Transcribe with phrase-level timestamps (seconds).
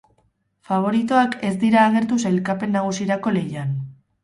[0.69, 3.79] Faboritoak ez dira agertu sailkapen nagusirako lehian.